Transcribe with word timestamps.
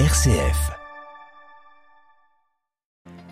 RCF. 0.00 0.72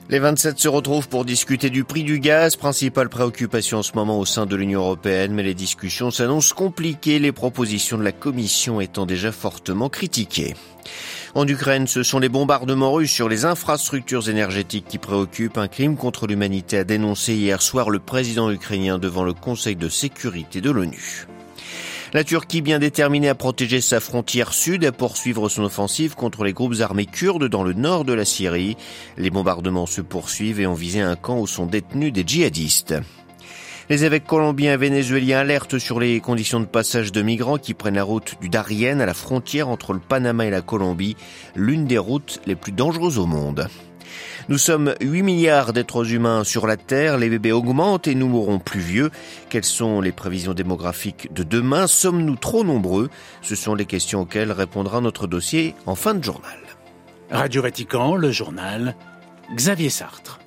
Les 0.08 0.20
27 0.20 0.60
se 0.60 0.68
retrouvent 0.68 1.08
pour 1.08 1.24
discuter 1.24 1.70
du 1.70 1.82
prix 1.82 2.04
du 2.04 2.20
gaz, 2.20 2.54
principale 2.54 3.08
préoccupation 3.08 3.78
en 3.78 3.82
ce 3.82 3.94
moment 3.96 4.20
au 4.20 4.24
sein 4.24 4.46
de 4.46 4.54
l'Union 4.54 4.82
européenne, 4.82 5.34
mais 5.34 5.42
les 5.42 5.54
discussions 5.54 6.12
s'annoncent 6.12 6.54
compliquées, 6.54 7.18
les 7.18 7.32
propositions 7.32 7.98
de 7.98 8.04
la 8.04 8.12
Commission 8.12 8.80
étant 8.80 9.06
déjà 9.06 9.32
fortement 9.32 9.88
critiquées. 9.88 10.54
En 11.34 11.48
Ukraine, 11.48 11.88
ce 11.88 12.04
sont 12.04 12.20
les 12.20 12.28
bombardements 12.28 12.92
russes 12.92 13.10
sur 13.10 13.28
les 13.28 13.44
infrastructures 13.44 14.28
énergétiques 14.28 14.86
qui 14.86 14.98
préoccupent. 14.98 15.58
Un 15.58 15.66
crime 15.66 15.96
contre 15.96 16.28
l'humanité 16.28 16.78
a 16.78 16.84
dénoncé 16.84 17.34
hier 17.34 17.60
soir 17.60 17.90
le 17.90 17.98
président 17.98 18.52
ukrainien 18.52 19.00
devant 19.00 19.24
le 19.24 19.32
Conseil 19.32 19.74
de 19.74 19.88
sécurité 19.88 20.60
de 20.60 20.70
l'ONU. 20.70 21.26
La 22.14 22.24
Turquie, 22.24 22.60
bien 22.60 22.78
déterminée 22.78 23.30
à 23.30 23.34
protéger 23.34 23.80
sa 23.80 23.98
frontière 23.98 24.52
sud, 24.52 24.84
à 24.84 24.92
poursuivre 24.92 25.48
son 25.48 25.64
offensive 25.64 26.14
contre 26.14 26.44
les 26.44 26.52
groupes 26.52 26.80
armés 26.80 27.06
kurdes 27.06 27.48
dans 27.48 27.62
le 27.62 27.72
nord 27.72 28.04
de 28.04 28.12
la 28.12 28.26
Syrie. 28.26 28.76
Les 29.16 29.30
bombardements 29.30 29.86
se 29.86 30.02
poursuivent 30.02 30.60
et 30.60 30.66
ont 30.66 30.74
visé 30.74 31.00
un 31.00 31.16
camp 31.16 31.38
où 31.38 31.46
sont 31.46 31.64
détenus 31.64 32.12
des 32.12 32.22
djihadistes. 32.26 32.94
Les 33.88 34.04
évêques 34.04 34.26
colombiens 34.26 34.74
et 34.74 34.76
vénézuéliens 34.76 35.38
alertent 35.38 35.78
sur 35.78 36.00
les 36.00 36.20
conditions 36.20 36.60
de 36.60 36.66
passage 36.66 37.12
de 37.12 37.22
migrants 37.22 37.56
qui 37.56 37.72
prennent 37.72 37.94
la 37.94 38.04
route 38.04 38.34
du 38.42 38.50
Darien 38.50 39.00
à 39.00 39.06
la 39.06 39.14
frontière 39.14 39.70
entre 39.70 39.94
le 39.94 40.00
Panama 40.00 40.44
et 40.44 40.50
la 40.50 40.60
Colombie, 40.60 41.16
l'une 41.56 41.86
des 41.86 41.98
routes 41.98 42.42
les 42.44 42.56
plus 42.56 42.72
dangereuses 42.72 43.18
au 43.18 43.26
monde. 43.26 43.68
Nous 44.48 44.58
sommes 44.58 44.94
8 45.00 45.22
milliards 45.22 45.72
d'êtres 45.72 46.12
humains 46.12 46.44
sur 46.44 46.66
la 46.66 46.76
Terre, 46.76 47.18
les 47.18 47.28
bébés 47.28 47.52
augmentent 47.52 48.08
et 48.08 48.14
nous 48.14 48.28
mourrons 48.28 48.58
plus 48.58 48.80
vieux. 48.80 49.10
Quelles 49.48 49.64
sont 49.64 50.00
les 50.00 50.12
prévisions 50.12 50.54
démographiques 50.54 51.32
de 51.32 51.42
demain? 51.42 51.86
Sommes-nous 51.86 52.36
trop 52.36 52.64
nombreux? 52.64 53.10
Ce 53.40 53.54
sont 53.54 53.74
les 53.74 53.86
questions 53.86 54.22
auxquelles 54.22 54.52
répondra 54.52 55.00
notre 55.00 55.26
dossier 55.26 55.74
en 55.86 55.94
fin 55.94 56.14
de 56.14 56.24
journal. 56.24 56.58
Radio 57.30 57.62
Vatican, 57.62 58.16
le 58.16 58.30
journal, 58.30 58.94
Xavier 59.54 59.90
Sartre. 59.90 60.41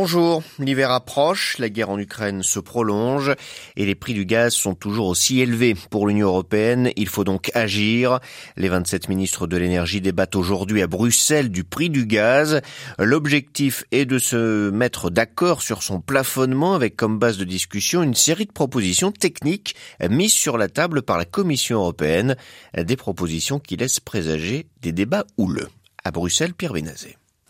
Bonjour, 0.00 0.44
l'hiver 0.60 0.92
approche, 0.92 1.58
la 1.58 1.68
guerre 1.68 1.90
en 1.90 1.98
Ukraine 1.98 2.44
se 2.44 2.60
prolonge 2.60 3.34
et 3.74 3.84
les 3.84 3.96
prix 3.96 4.14
du 4.14 4.26
gaz 4.26 4.54
sont 4.54 4.76
toujours 4.76 5.08
aussi 5.08 5.40
élevés. 5.40 5.74
Pour 5.90 6.06
l'Union 6.06 6.28
européenne, 6.28 6.92
il 6.94 7.08
faut 7.08 7.24
donc 7.24 7.50
agir. 7.52 8.20
Les 8.56 8.68
27 8.68 9.08
ministres 9.08 9.48
de 9.48 9.56
l'énergie 9.56 10.00
débattent 10.00 10.36
aujourd'hui 10.36 10.82
à 10.82 10.86
Bruxelles 10.86 11.50
du 11.50 11.64
prix 11.64 11.90
du 11.90 12.06
gaz. 12.06 12.60
L'objectif 13.00 13.82
est 13.90 14.04
de 14.04 14.20
se 14.20 14.70
mettre 14.70 15.10
d'accord 15.10 15.62
sur 15.62 15.82
son 15.82 16.00
plafonnement 16.00 16.76
avec 16.76 16.94
comme 16.94 17.18
base 17.18 17.36
de 17.36 17.44
discussion 17.44 18.04
une 18.04 18.14
série 18.14 18.46
de 18.46 18.52
propositions 18.52 19.10
techniques 19.10 19.74
mises 20.08 20.32
sur 20.32 20.58
la 20.58 20.68
table 20.68 21.02
par 21.02 21.18
la 21.18 21.24
Commission 21.24 21.78
européenne, 21.80 22.36
des 22.76 22.96
propositions 22.96 23.58
qui 23.58 23.76
laissent 23.76 23.98
présager 23.98 24.68
des 24.80 24.92
débats 24.92 25.26
houleux. 25.38 25.70
À 26.04 26.12
Bruxelles, 26.12 26.54
Pierre. 26.54 26.74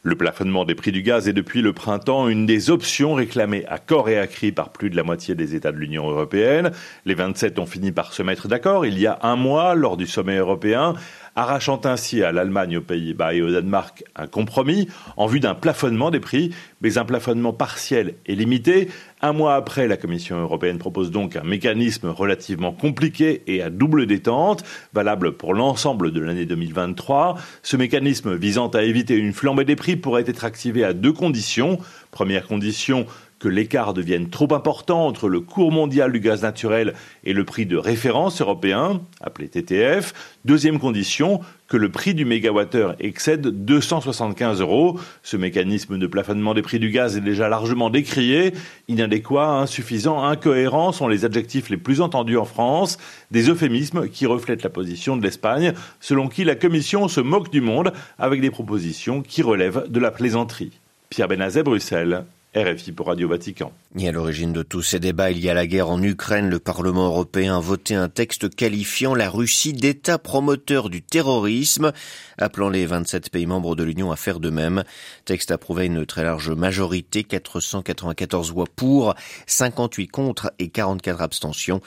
Le 0.04 0.14
plafonnement 0.14 0.64
des 0.64 0.77
prix 0.77 0.92
du 0.92 1.02
gaz 1.02 1.27
est 1.27 1.32
depuis 1.32 1.60
le 1.60 1.72
printemps 1.72 2.28
une 2.28 2.46
des 2.46 2.70
options 2.70 3.14
réclamées 3.14 3.64
à 3.66 3.78
corps 3.78 4.08
et 4.08 4.16
à 4.16 4.28
cri 4.28 4.52
par 4.52 4.70
plus 4.70 4.91
de 4.91 4.96
la 4.96 5.02
moitié 5.02 5.34
des 5.34 5.56
États 5.56 5.72
de 5.72 5.77
l'Union 5.77 6.08
européenne. 6.08 6.70
Les 7.04 7.14
27 7.14 7.58
ont 7.58 7.66
fini 7.66 7.91
par 7.91 8.12
se 8.12 8.22
mettre 8.22 8.46
d'accord 8.46 8.86
il 8.86 8.96
y 8.96 9.08
a 9.08 9.19
un 9.22 9.34
mois 9.34 9.74
lors 9.74 9.96
du 9.96 10.06
sommet 10.06 10.36
européen 10.36 10.94
arrachant 11.39 11.81
ainsi 11.84 12.25
à 12.25 12.33
l'Allemagne, 12.33 12.78
aux 12.78 12.83
Pays-Bas 12.83 13.33
et 13.33 13.42
au 13.42 13.50
Danemark 13.50 14.03
un 14.17 14.27
compromis 14.27 14.89
en 15.17 15.27
vue 15.27 15.39
d'un 15.39 15.55
plafonnement 15.55 16.11
des 16.11 16.19
prix, 16.19 16.53
mais 16.81 16.98
un 16.98 17.05
plafonnement 17.05 17.53
partiel 17.53 18.14
et 18.27 18.34
limité. 18.34 18.89
Un 19.22 19.33
mois 19.33 19.55
après, 19.55 19.86
la 19.86 19.97
Commission 19.97 20.41
européenne 20.41 20.78
propose 20.78 21.12
donc 21.12 21.36
un 21.36 21.44
mécanisme 21.44 22.09
relativement 22.09 22.72
compliqué 22.72 23.42
et 23.47 23.62
à 23.62 23.70
double 23.70 24.06
détente, 24.06 24.64
valable 24.92 25.36
pour 25.36 25.55
l'ensemble 25.55 26.11
de 26.11 26.20
l'année 26.20 26.44
2023. 26.44 27.36
Ce 27.62 27.77
mécanisme 27.77 28.34
visant 28.34 28.69
à 28.69 28.83
éviter 28.83 29.14
une 29.14 29.33
flambée 29.33 29.64
des 29.64 29.77
prix 29.77 29.94
pourrait 29.94 30.25
être 30.27 30.44
activé 30.44 30.83
à 30.83 30.92
deux 30.92 31.12
conditions. 31.12 31.78
Première 32.10 32.48
condition, 32.48 33.06
que 33.38 33.49
l'écart 33.49 33.94
devienne 33.94 34.28
trop 34.28 34.53
important 34.53 35.06
entre 35.06 35.28
le 35.28 35.41
cours 35.41 35.72
mondial 35.72 36.12
du 36.12 36.21
gaz 36.21 36.43
naturel 36.43 36.94
et 37.25 37.32
le 37.32 37.44
prix 37.44 37.66
de 37.66 37.76
référence 37.76 38.41
européen, 38.41 39.00
appelé 39.21 39.49
TTF. 39.49 40.12
Deuxième 40.44 40.78
condition, 40.78 41.41
que 41.69 41.77
le 41.77 41.91
prix 41.91 42.15
du 42.15 42.25
mégawattheure 42.25 42.97
excède 42.98 43.47
275 43.65 44.60
euros. 44.60 44.98
Ce 45.22 45.37
mécanisme 45.37 45.98
de 45.98 46.06
plafonnement 46.06 46.54
des 46.54 46.62
prix 46.62 46.78
du 46.78 46.91
gaz 46.91 47.16
est 47.16 47.21
déjà 47.21 47.48
largement 47.48 47.91
décrié. 47.91 48.54
Inadéquat, 48.88 49.60
insuffisant, 49.60 50.25
incohérent 50.25 50.93
sont 50.93 51.09
les 51.09 51.25
adjectifs 51.25 51.69
les 51.69 51.77
plus 51.77 52.00
entendus 52.00 52.38
en 52.38 52.47
France, 52.47 52.98
des 53.31 53.50
euphémismes 53.50 54.09
qui 54.09 54.27
reflètent 54.27 54.62
la 54.62 54.71
position 54.71 55.16
de 55.16 55.22
l'Espagne, 55.22 55.75
selon 56.00 56.28
qui 56.28 56.44
la 56.44 56.54
Commission 56.54 57.06
se 57.09 57.21
moque 57.21 57.50
du 57.53 57.60
monde 57.60 57.93
avec 58.19 58.41
des 58.41 58.50
propositions 58.50 59.22
qui 59.22 59.43
relèvent 59.43 59.84
de 59.88 60.00
la 60.00 60.10
plaisanterie. 60.10 60.72
Pierre 61.10 61.28
Benazet, 61.28 61.62
Bruxelles. 61.62 62.25
RFI 62.56 62.92
pour 62.92 63.09
Radio 63.09 63.28
Vatican. 63.28 63.72
Et 63.98 64.09
à 64.09 64.12
l'origine 64.12 64.54
de 64.54 64.62
tous 64.62 64.81
ces 64.82 64.98
débats, 64.98 65.31
il 65.31 65.38
y 65.38 65.50
a 65.50 65.54
la 65.54 65.66
guerre 65.66 65.91
en 65.91 66.03
Ukraine. 66.03 66.48
Le 66.48 66.59
Parlement 66.59 67.06
européen 67.06 67.59
a 67.59 67.60
voté 67.60 67.94
un 67.94 68.09
texte 68.09 68.54
qualifiant 68.54 69.14
la 69.14 69.28
Russie 69.28 69.75
d'État 69.75 70.19
promoteur 70.19 70.88
du 70.88 71.03
terrorisme, 71.03 71.92
appelant 72.38 72.70
les 72.70 72.86
27 72.86 73.28
pays 73.28 73.44
membres 73.44 73.76
de 73.76 73.84
l'Union 73.84 74.10
à 74.12 74.16
faire 74.16 74.41
de 74.41 74.48
même. 74.48 74.82
Texte 75.26 75.50
approuvé 75.50 75.82
à 75.82 75.86
une 75.86 76.06
très 76.06 76.25
large 76.25 76.50
majorité, 76.50 77.22
494 77.22 78.50
voix 78.50 78.66
pour, 78.75 79.15
58 79.47 80.09
contre 80.09 80.50
et 80.59 80.70
44 80.70 81.20
abstentions. 81.20 81.82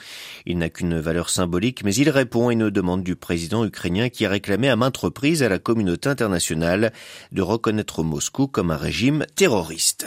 Il 0.46 0.58
n'a 0.58 0.70
qu'une 0.70 1.00
valeur 1.00 1.28
symbolique, 1.28 1.82
mais 1.84 1.94
il 1.94 2.08
répond 2.08 2.48
à 2.48 2.52
une 2.52 2.70
demande 2.70 3.02
du 3.02 3.16
président 3.16 3.64
ukrainien 3.64 4.10
qui 4.10 4.26
a 4.26 4.30
réclamé 4.30 4.68
à 4.68 4.76
maintes 4.76 4.96
reprises 4.96 5.42
à 5.42 5.48
la 5.48 5.58
communauté 5.58 6.08
internationale 6.08 6.92
de 7.32 7.42
reconnaître 7.42 8.04
Moscou 8.04 8.46
comme 8.46 8.70
un 8.70 8.76
régime 8.76 9.26
terroriste. 9.34 10.06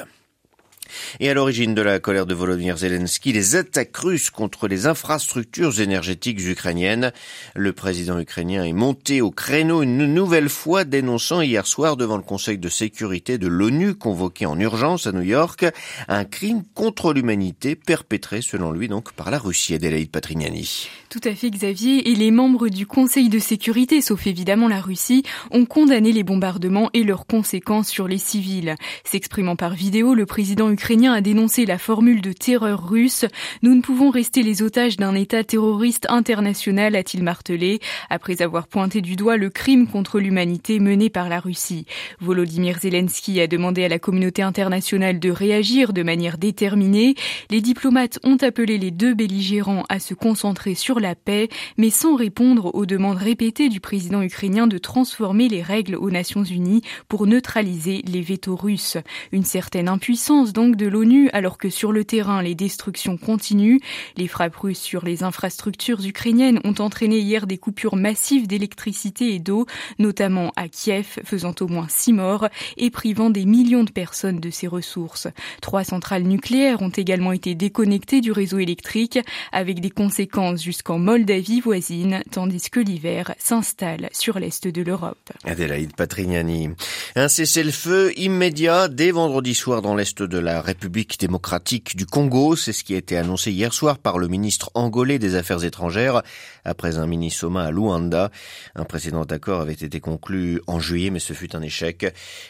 Et 1.20 1.30
à 1.30 1.34
l'origine 1.34 1.74
de 1.76 1.82
la 1.82 2.00
colère 2.00 2.26
de 2.26 2.34
Volodymyr 2.34 2.78
Zelensky, 2.78 3.34
les 3.34 3.56
attaques 3.56 3.96
russes 3.98 4.30
contre 4.30 4.68
les 4.68 4.88
infrastructures 4.88 5.80
énergétiques 5.80 6.46
ukrainiennes. 6.46 7.12
Le 7.56 7.74
président 7.74 8.20
ukrainien 8.20 8.64
est 8.64 8.74
monté 8.74 9.22
au 9.22 9.32
créneau 9.32 9.82
une 9.82 10.06
nouvelle 10.14 10.50
fois, 10.50 10.84
dénonçant 10.84 11.42
hier 11.42 11.68
soir 11.68 11.98
devant 11.98 12.18
le 12.18 12.24
Conseil 12.24 12.58
de 12.58 12.70
sécurité 12.70 13.38
de 13.38 13.48
l'ONU, 13.48 13.96
convoqué 13.96 14.46
en 14.46 14.60
urgence 14.60 15.08
à 15.08 15.12
New 15.12 15.22
York, 15.22 15.66
un 16.08 16.26
crime 16.26 16.64
contre 16.74 17.14
l'humanité 17.14 17.76
perpétré, 17.76 18.42
selon 18.42 18.72
lui, 18.72 18.88
donc 18.88 19.14
par 19.14 19.32
la 19.32 19.40
Russie. 19.40 19.74
Adélaïde 19.74 20.12
Patrignani. 20.12 20.90
Tout 21.10 21.22
à 21.24 21.34
fait, 21.34 21.50
Xavier. 21.50 22.10
Et 22.10 22.16
les 22.16 22.32
membres 22.32 22.68
du 22.68 22.86
Conseil 22.86 23.30
de 23.30 23.40
sécurité, 23.40 24.02
sauf 24.02 24.28
évidemment 24.28 24.68
la 24.68 24.82
Russie, 24.82 25.24
ont 25.52 25.66
condamné 25.66 26.12
les 26.12 26.24
bombardements 26.24 26.90
et 26.94 27.04
leurs 27.04 27.26
conséquences 27.26 27.88
sur 27.88 28.08
les 28.08 28.18
civils. 28.18 28.76
S'exprimant 29.04 29.56
par 29.56 29.74
vidéo, 29.74 30.14
le 30.14 30.26
président 30.26 30.70
ukrainien 30.76 31.14
a 31.14 31.22
dénoncé 31.22 31.66
la 31.66 31.78
formule 31.78 32.20
de 32.20 32.34
terreur 32.34 32.90
russe. 32.90 33.24
Nous 33.62 33.76
ne 33.76 33.82
pouvons 33.82 34.10
rester 34.10 34.44
les 34.44 34.62
otages 34.62 34.98
d'un 34.98 35.16
État 35.16 35.42
terroriste 35.46 36.06
international, 36.10 36.98
a-t-il 36.98 37.24
martelé, 37.24 37.80
après 38.10 38.42
avoir 38.42 38.68
pointé 38.68 39.00
du 39.00 39.16
doigt 39.16 39.38
le 39.38 39.50
crime 39.50 39.88
contre 39.88 40.20
l'humanité 40.20 40.80
mené 40.80 41.10
par 41.10 41.30
la 41.30 41.40
Russie. 41.40 41.86
Volodymyr 42.20 42.78
Zelensky 42.80 43.40
a 43.40 43.48
demandé 43.48 43.86
à 43.86 43.88
la 43.88 44.00
communauté 44.00 44.42
internationale 44.42 45.18
de 45.18 45.32
réagir 45.32 45.94
de 45.94 46.04
manière 46.04 46.38
déterminée. 46.38 47.16
Les 47.50 47.62
diplomates 47.62 48.20
ont 48.26 48.38
appelé 48.42 48.78
les 48.78 48.92
deux 48.92 49.14
belligérants 49.14 49.86
à 49.88 50.00
se 50.00 50.14
concentrer 50.14 50.76
sur 50.76 51.00
la 51.00 51.16
paix, 51.16 51.48
mais 51.78 51.90
sans 51.90 52.18
répondre 52.18 52.76
aux 52.76 52.86
demandes 52.86 53.18
répétées 53.18 53.70
du 53.70 53.80
président 53.80 54.22
ukrainien 54.22 54.68
de 54.68 54.78
transformer 54.78 55.48
les 55.48 55.62
règles 55.62 55.96
aux 55.96 56.12
Nations 56.12 56.44
Unies 56.44 56.82
pour 57.08 57.28
neutraliser 57.28 58.02
les 58.06 58.22
vétos 58.22 58.58
russes. 58.58 58.98
Une 59.32 59.46
certaine 59.46 59.88
impuissance 59.88 60.52
de 60.72 60.88
l'ONU 60.88 61.30
alors 61.34 61.58
que 61.58 61.70
sur 61.70 61.92
le 61.92 62.04
terrain 62.06 62.42
les 62.42 62.56
destructions 62.56 63.18
continuent. 63.18 63.80
Les 64.18 64.28
frappes 64.28 64.56
russes 64.56 64.80
sur 64.80 65.06
les 65.06 65.24
infrastructures 65.24 66.04
ukrainiennes 66.04 66.60
ont 66.64 66.76
entraîné 66.80 67.20
hier 67.20 67.48
des 67.48 67.58
coupures 67.58 67.96
massives 67.96 68.48
d'électricité 68.48 69.36
et 69.36 69.40
d'eau, 69.40 69.66
notamment 70.00 70.52
à 70.56 70.68
Kiev, 70.68 71.20
faisant 71.24 71.54
au 71.60 71.68
moins 71.68 71.88
six 71.90 72.14
morts 72.14 72.48
et 72.78 72.90
privant 72.90 73.30
des 73.30 73.46
millions 73.46 73.84
de 73.84 73.92
personnes 73.92 74.40
de 74.40 74.50
ces 74.50 74.68
ressources. 74.68 75.28
Trois 75.62 75.84
centrales 75.84 76.24
nucléaires 76.24 76.82
ont 76.82 76.90
également 76.90 77.32
été 77.32 77.56
déconnectées 77.56 78.22
du 78.22 78.32
réseau 78.32 78.60
électrique 78.60 79.20
avec 79.52 79.80
des 79.80 79.92
conséquences 79.92 80.64
jusqu'en 80.64 80.98
Moldavie 80.98 81.60
voisine, 81.60 82.24
tandis 82.32 82.70
que 82.70 82.80
l'hiver 82.80 83.36
s'installe 83.38 84.10
sur 84.12 84.40
l'est 84.40 84.68
de 84.68 84.82
l'Europe. 84.82 85.32
Adélaïde 85.44 85.96
Patrignani. 85.96 86.70
Un 87.18 87.30
cessez-le-feu 87.30 88.12
immédiat 88.20 88.90
dès 88.90 89.12
vendredi 89.12 89.56
soir 89.56 89.82
dans 89.82 89.96
l'est 89.96 90.22
de 90.22 90.38
la 90.38 90.60
République 90.60 91.18
démocratique 91.18 91.96
du 91.96 92.06
Congo. 92.06 92.58
C'est 92.58 92.74
ce 92.74 92.84
qui 92.84 92.94
a 92.94 92.98
été 92.98 93.16
annoncé 93.16 93.54
hier 93.54 93.74
soir 93.74 94.00
par 94.00 94.18
le 94.18 94.28
ministre 94.28 94.70
angolais 94.74 95.18
des 95.18 95.36
Affaires 95.36 95.64
étrangères 95.64 96.24
après 96.66 96.98
un 96.98 97.08
mini-sommet 97.08 97.62
à 97.62 97.72
Luanda. 97.72 98.32
Un 98.76 98.84
précédent 98.84 99.24
accord 99.24 99.62
avait 99.62 99.72
été 99.72 100.02
conclu 100.02 100.60
en 100.68 100.82
juillet, 100.82 101.10
mais 101.10 101.20
ce 101.20 101.32
fut 101.32 101.56
un 101.56 101.62
échec. 101.62 102.06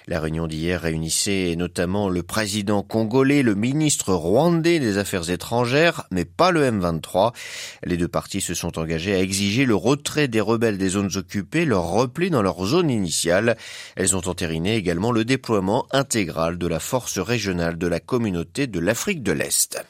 La 0.07 0.19
réunion 0.19 0.47
d'hier 0.47 0.81
réunissait 0.81 1.53
notamment 1.55 2.09
le 2.09 2.23
président 2.23 2.81
congolais, 2.81 3.43
le 3.43 3.53
ministre 3.53 4.15
rwandais 4.15 4.79
des 4.79 4.97
Affaires 4.97 5.29
étrangères, 5.29 6.07
mais 6.09 6.25
pas 6.25 6.49
le 6.49 6.63
M23. 6.63 7.35
Les 7.83 7.97
deux 7.97 8.07
parties 8.07 8.41
se 8.41 8.55
sont 8.55 8.79
engagées 8.79 9.13
à 9.13 9.19
exiger 9.19 9.65
le 9.65 9.75
retrait 9.75 10.27
des 10.27 10.41
rebelles 10.41 10.79
des 10.79 10.89
zones 10.89 11.11
occupées, 11.17 11.65
leur 11.65 11.83
repli 11.91 12.31
dans 12.31 12.41
leur 12.41 12.65
zone 12.65 12.89
initiale. 12.89 13.57
Elles 13.95 14.15
ont 14.15 14.27
également 14.63 15.11
le 15.11 15.25
déploiement 15.25 15.87
intégral 15.91 16.57
de 16.57 16.67
la 16.67 16.79
force 16.79 17.19
régionale 17.19 17.77
de 17.77 17.87
la 17.87 17.99
communauté 17.99 18.67
de 18.67 18.79
l'Afrique 18.79 19.23
de 19.23 19.31
l'Est. 19.31 19.83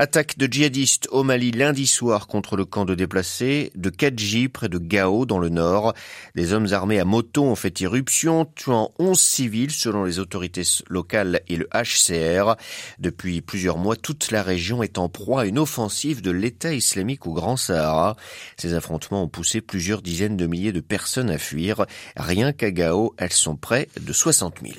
Attaque 0.00 0.38
de 0.38 0.46
djihadistes 0.46 1.08
au 1.10 1.24
Mali 1.24 1.50
lundi 1.50 1.84
soir 1.88 2.28
contre 2.28 2.56
le 2.56 2.64
camp 2.64 2.84
de 2.84 2.94
déplacés 2.94 3.72
de 3.74 3.90
Kadji 3.90 4.48
près 4.48 4.68
de 4.68 4.78
Gao 4.78 5.26
dans 5.26 5.40
le 5.40 5.48
nord. 5.48 5.92
Des 6.36 6.52
hommes 6.52 6.68
armés 6.70 7.00
à 7.00 7.04
moto 7.04 7.42
ont 7.42 7.56
fait 7.56 7.80
irruption, 7.80 8.44
tuant 8.54 8.92
11 9.00 9.18
civils 9.18 9.72
selon 9.72 10.04
les 10.04 10.20
autorités 10.20 10.62
locales 10.88 11.40
et 11.48 11.56
le 11.56 11.68
HCR. 11.74 12.54
Depuis 13.00 13.40
plusieurs 13.40 13.76
mois, 13.76 13.96
toute 13.96 14.30
la 14.30 14.44
région 14.44 14.84
est 14.84 14.98
en 14.98 15.08
proie 15.08 15.40
à 15.40 15.46
une 15.46 15.58
offensive 15.58 16.22
de 16.22 16.30
l'État 16.30 16.72
islamique 16.72 17.26
au 17.26 17.32
Grand 17.32 17.56
Sahara. 17.56 18.14
Ces 18.56 18.74
affrontements 18.74 19.24
ont 19.24 19.28
poussé 19.28 19.60
plusieurs 19.60 20.00
dizaines 20.00 20.36
de 20.36 20.46
milliers 20.46 20.70
de 20.70 20.78
personnes 20.78 21.28
à 21.28 21.38
fuir. 21.38 21.86
Rien 22.14 22.52
qu'à 22.52 22.70
Gao, 22.70 23.16
elles 23.18 23.32
sont 23.32 23.56
près 23.56 23.88
de 24.00 24.12
60 24.12 24.58
000. 24.62 24.74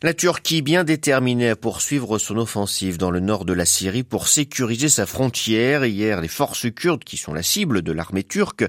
La 0.00 0.14
Turquie, 0.14 0.62
bien 0.62 0.84
déterminée 0.84 1.48
à 1.48 1.56
poursuivre 1.56 2.18
son 2.18 2.36
offensive 2.36 2.98
dans 2.98 3.10
le 3.10 3.18
nord 3.18 3.44
de 3.44 3.52
la 3.52 3.64
Syrie 3.64 4.04
pour 4.04 4.28
sécuriser 4.28 4.88
sa 4.88 5.06
frontière, 5.06 5.84
hier 5.84 6.20
les 6.20 6.28
forces 6.28 6.70
kurdes, 6.72 7.02
qui 7.02 7.16
sont 7.16 7.34
la 7.34 7.42
cible 7.42 7.82
de 7.82 7.90
l'armée 7.90 8.22
turque, 8.22 8.64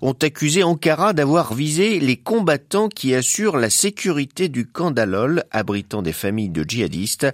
ont 0.00 0.14
accusé 0.14 0.62
Ankara 0.62 1.12
d'avoir 1.12 1.52
visé 1.52 2.00
les 2.00 2.16
combattants 2.16 2.88
qui 2.88 3.14
assurent 3.14 3.58
la 3.58 3.68
sécurité 3.68 4.48
du 4.48 4.66
camp 4.66 4.90
d'Alol, 4.90 5.44
abritant 5.50 6.00
des 6.00 6.14
familles 6.14 6.48
de 6.48 6.64
djihadistes. 6.66 7.26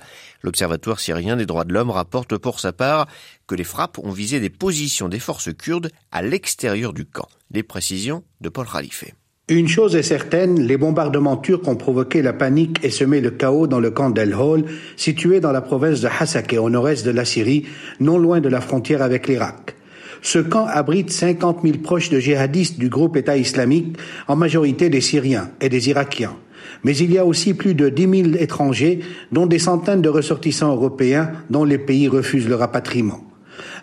L'Observatoire 0.42 0.98
syrien 0.98 1.36
des 1.36 1.46
droits 1.46 1.64
de 1.64 1.72
l'homme 1.72 1.90
rapporte 1.90 2.36
pour 2.38 2.58
sa 2.58 2.72
part 2.72 3.06
que 3.46 3.54
les 3.54 3.62
frappes 3.62 4.00
ont 4.00 4.10
visé 4.10 4.40
des 4.40 4.50
positions 4.50 5.08
des 5.08 5.20
forces 5.20 5.54
kurdes 5.56 5.92
à 6.10 6.20
l'extérieur 6.20 6.92
du 6.92 7.06
camp. 7.06 7.28
Les 7.52 7.62
précisions 7.62 8.24
de 8.40 8.48
Paul 8.48 8.66
Khalife. 8.66 9.04
Une 9.48 9.68
chose 9.68 9.94
est 9.94 10.02
certaine, 10.02 10.60
les 10.60 10.76
bombardements 10.76 11.36
turcs 11.36 11.68
ont 11.68 11.76
provoqué 11.76 12.20
la 12.20 12.32
panique 12.32 12.80
et 12.82 12.90
semé 12.90 13.20
le 13.20 13.30
chaos 13.30 13.68
dans 13.68 13.78
le 13.78 13.92
camp 13.92 14.10
d'El 14.10 14.34
Hol, 14.34 14.64
situé 14.96 15.38
dans 15.38 15.52
la 15.52 15.60
province 15.60 16.00
de 16.00 16.08
Hasakeh, 16.08 16.58
au 16.58 16.68
nord-est 16.68 17.06
de 17.06 17.12
la 17.12 17.24
Syrie, 17.24 17.64
non 18.00 18.18
loin 18.18 18.40
de 18.40 18.48
la 18.48 18.60
frontière 18.60 19.02
avec 19.02 19.28
l'Irak. 19.28 19.76
Ce 20.20 20.40
camp 20.40 20.66
abrite 20.66 21.12
50 21.12 21.60
000 21.62 21.78
proches 21.78 22.10
de 22.10 22.18
djihadistes 22.18 22.80
du 22.80 22.88
groupe 22.88 23.16
État 23.16 23.36
islamique, 23.36 23.96
en 24.26 24.34
majorité 24.34 24.88
des 24.90 25.00
Syriens 25.00 25.48
et 25.60 25.68
des 25.68 25.90
Irakiens. 25.90 26.34
Mais 26.82 26.96
il 26.96 27.12
y 27.12 27.18
a 27.18 27.24
aussi 27.24 27.54
plus 27.54 27.76
de 27.76 27.88
10 27.88 28.22
000 28.32 28.36
étrangers, 28.40 28.98
dont 29.30 29.46
des 29.46 29.60
centaines 29.60 30.02
de 30.02 30.08
ressortissants 30.08 30.74
européens 30.74 31.30
dont 31.50 31.62
les 31.62 31.78
pays 31.78 32.08
refusent 32.08 32.48
le 32.48 32.56
rapatriement. 32.56 33.22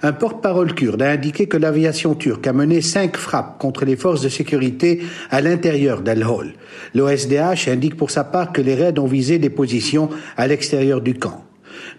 Un 0.01 0.13
porte-parole 0.13 0.73
kurde 0.73 1.01
a 1.01 1.11
indiqué 1.11 1.47
que 1.47 1.57
l'aviation 1.57 2.15
turque 2.15 2.47
a 2.47 2.53
mené 2.53 2.81
cinq 2.81 3.17
frappes 3.17 3.57
contre 3.59 3.85
les 3.85 3.95
forces 3.95 4.21
de 4.21 4.29
sécurité 4.29 5.01
à 5.29 5.41
l'intérieur 5.41 6.01
d'Al-Hol. 6.01 6.53
L'OSDH 6.93 7.67
indique 7.67 7.97
pour 7.97 8.11
sa 8.11 8.23
part 8.23 8.51
que 8.51 8.61
les 8.61 8.75
raids 8.75 8.99
ont 8.99 9.07
visé 9.07 9.39
des 9.39 9.49
positions 9.49 10.09
à 10.37 10.47
l'extérieur 10.47 11.01
du 11.01 11.15
camp. 11.15 11.43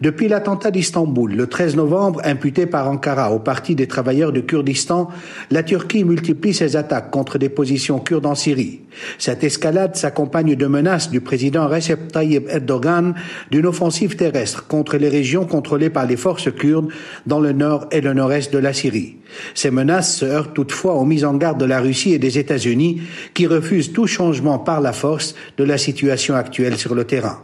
Depuis 0.00 0.28
l'attentat 0.28 0.70
d'Istanbul, 0.70 1.34
le 1.34 1.46
13 1.46 1.76
novembre, 1.76 2.20
imputé 2.24 2.66
par 2.66 2.88
Ankara 2.88 3.32
au 3.32 3.38
Parti 3.38 3.74
des 3.74 3.86
travailleurs 3.86 4.32
du 4.32 4.44
Kurdistan, 4.44 5.08
la 5.50 5.62
Turquie 5.62 6.04
multiplie 6.04 6.52
ses 6.52 6.76
attaques 6.76 7.10
contre 7.10 7.38
des 7.38 7.48
positions 7.48 8.00
kurdes 8.00 8.26
en 8.26 8.34
Syrie. 8.34 8.80
Cette 9.18 9.44
escalade 9.44 9.96
s'accompagne 9.96 10.56
de 10.56 10.66
menaces 10.66 11.10
du 11.10 11.20
président 11.20 11.68
Recep 11.68 12.10
Tayyip 12.12 12.48
Erdogan 12.48 13.14
d'une 13.50 13.66
offensive 13.66 14.16
terrestre 14.16 14.66
contre 14.66 14.96
les 14.96 15.08
régions 15.08 15.46
contrôlées 15.46 15.90
par 15.90 16.06
les 16.06 16.16
forces 16.16 16.52
kurdes 16.52 16.88
dans 17.26 17.40
le 17.40 17.52
nord 17.52 17.86
et 17.92 18.00
le 18.00 18.14
nord-est 18.14 18.52
de 18.52 18.58
la 18.58 18.72
Syrie. 18.72 19.16
Ces 19.54 19.70
menaces 19.70 20.16
se 20.16 20.24
heurtent 20.24 20.54
toutefois 20.54 20.94
aux 20.94 21.04
mises 21.04 21.24
en 21.24 21.34
garde 21.34 21.60
de 21.60 21.64
la 21.64 21.80
Russie 21.80 22.12
et 22.12 22.18
des 22.18 22.38
États-Unis 22.38 23.02
qui 23.32 23.46
refusent 23.46 23.92
tout 23.92 24.06
changement 24.06 24.58
par 24.58 24.80
la 24.80 24.92
force 24.92 25.34
de 25.56 25.64
la 25.64 25.78
situation 25.78 26.34
actuelle 26.34 26.76
sur 26.76 26.94
le 26.94 27.04
terrain. 27.04 27.40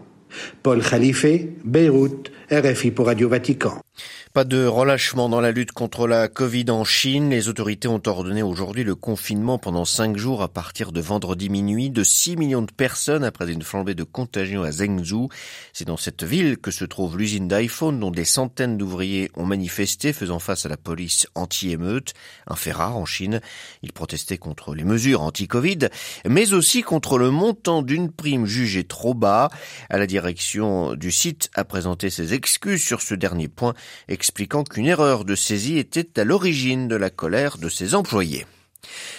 Paul 0.62 0.82
Khalife, 0.82 1.26
Beyrouth, 1.64 2.30
RFI 2.50 2.90
pour 2.90 3.06
Radio 3.06 3.28
Vatican. 3.28 3.80
Pas 4.32 4.44
de 4.44 4.64
relâchement 4.64 5.28
dans 5.28 5.40
la 5.40 5.50
lutte 5.50 5.72
contre 5.72 6.06
la 6.06 6.28
Covid 6.28 6.66
en 6.70 6.84
Chine. 6.84 7.30
Les 7.30 7.48
autorités 7.48 7.88
ont 7.88 8.00
ordonné 8.06 8.44
aujourd'hui 8.44 8.84
le 8.84 8.94
confinement 8.94 9.58
pendant 9.58 9.84
cinq 9.84 10.16
jours 10.16 10.40
à 10.40 10.46
partir 10.46 10.92
de 10.92 11.00
vendredi 11.00 11.48
minuit 11.48 11.90
de 11.90 12.04
6 12.04 12.36
millions 12.36 12.62
de 12.62 12.70
personnes 12.70 13.24
après 13.24 13.50
une 13.50 13.62
flambée 13.62 13.96
de 13.96 14.04
contagion 14.04 14.62
à 14.62 14.70
Zhengzhou. 14.70 15.30
C'est 15.72 15.84
dans 15.84 15.96
cette 15.96 16.22
ville 16.22 16.58
que 16.58 16.70
se 16.70 16.84
trouve 16.84 17.18
l'usine 17.18 17.48
d'iPhone 17.48 17.98
dont 17.98 18.12
des 18.12 18.24
centaines 18.24 18.78
d'ouvriers 18.78 19.32
ont 19.34 19.46
manifesté 19.46 20.12
faisant 20.12 20.38
face 20.38 20.64
à 20.64 20.68
la 20.68 20.76
police 20.76 21.26
anti-émeute. 21.34 22.14
Un 22.46 22.54
fait 22.54 22.70
rare 22.70 22.98
en 22.98 23.06
Chine. 23.06 23.40
Ils 23.82 23.92
protestaient 23.92 24.38
contre 24.38 24.76
les 24.76 24.84
mesures 24.84 25.22
anti-Covid, 25.22 25.88
mais 26.24 26.52
aussi 26.52 26.82
contre 26.82 27.18
le 27.18 27.32
montant 27.32 27.82
d'une 27.82 28.12
prime 28.12 28.46
jugée 28.46 28.84
trop 28.84 29.12
bas. 29.12 29.50
À 29.88 29.98
la 29.98 30.06
direction 30.06 30.94
du 30.94 31.10
site 31.10 31.50
a 31.56 31.64
présenté 31.64 32.10
ses 32.10 32.32
excuses 32.32 32.84
sur 32.84 33.02
ce 33.02 33.16
dernier 33.16 33.48
point 33.48 33.74
expliquant 34.20 34.64
qu'une 34.64 34.84
erreur 34.84 35.24
de 35.24 35.34
saisie 35.34 35.78
était 35.78 36.20
à 36.20 36.24
l'origine 36.24 36.88
de 36.88 36.94
la 36.94 37.08
colère 37.08 37.56
de 37.56 37.70
ses 37.70 37.94
employés. 37.94 38.44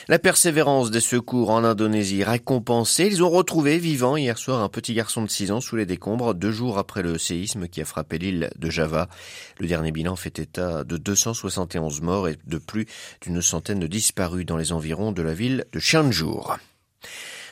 La 0.07 0.19
persévérance 0.19 0.91
des 0.91 0.99
secours 0.99 1.49
en 1.49 1.63
Indonésie 1.63 2.23
récompensée, 2.23 3.07
ils 3.07 3.23
ont 3.23 3.31
retrouvé 3.31 3.79
vivant 3.79 4.15
hier 4.15 4.37
soir 4.37 4.61
un 4.61 4.69
petit 4.69 4.93
garçon 4.93 5.23
de 5.23 5.27
6 5.27 5.51
ans 5.53 5.59
sous 5.59 5.75
les 5.75 5.87
décombres 5.87 6.35
deux 6.35 6.51
jours 6.51 6.77
après 6.77 7.01
le 7.01 7.17
séisme 7.17 7.67
qui 7.67 7.81
a 7.81 7.85
frappé 7.85 8.19
l'île 8.19 8.51
de 8.59 8.69
Java. 8.69 9.09
Le 9.57 9.65
dernier 9.65 9.91
bilan 9.91 10.15
fait 10.15 10.37
état 10.37 10.83
de 10.83 10.97
271 10.97 12.01
morts 12.01 12.27
et 12.27 12.37
de 12.45 12.59
plus 12.59 12.85
d'une 13.21 13.41
centaine 13.41 13.79
de 13.79 13.87
disparus 13.87 14.45
dans 14.45 14.57
les 14.57 14.71
environs 14.71 15.11
de 15.11 15.23
la 15.23 15.33
ville 15.33 15.65
de 15.71 15.79
Cianjur. 15.79 16.59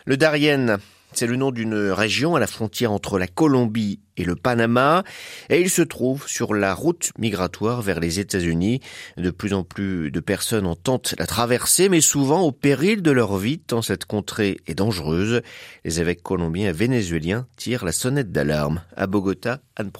Le 0.05 0.17
Darien 0.17 0.77
c'est 1.13 1.27
le 1.27 1.35
nom 1.35 1.51
d'une 1.51 1.75
région 1.75 2.35
à 2.35 2.39
la 2.39 2.47
frontière 2.47 2.91
entre 2.91 3.17
la 3.17 3.27
Colombie 3.27 3.99
et 4.17 4.23
le 4.23 4.35
Panama, 4.35 5.03
et 5.49 5.61
il 5.61 5.69
se 5.69 5.81
trouve 5.81 6.27
sur 6.27 6.53
la 6.53 6.73
route 6.73 7.11
migratoire 7.17 7.81
vers 7.81 7.99
les 7.99 8.19
États-Unis. 8.19 8.81
De 9.17 9.31
plus 9.31 9.53
en 9.53 9.63
plus 9.63 10.11
de 10.11 10.19
personnes 10.19 10.67
en 10.67 10.75
tentent 10.75 11.15
la 11.17 11.25
traversée, 11.25 11.89
mais 11.89 12.01
souvent 12.01 12.41
au 12.41 12.51
péril 12.51 13.01
de 13.01 13.11
leur 13.11 13.37
vie, 13.37 13.59
tant 13.59 13.81
cette 13.81 14.05
contrée 14.05 14.57
est 14.67 14.75
dangereuse. 14.75 15.41
Les 15.85 16.01
évêques 16.01 16.23
colombiens 16.23 16.69
et 16.69 16.73
vénézuéliens 16.73 17.47
tirent 17.55 17.85
la 17.85 17.91
sonnette 17.91 18.31
d'alarme. 18.31 18.81
À 18.95 19.07
Bogota, 19.07 19.61
Anne. 19.75 19.91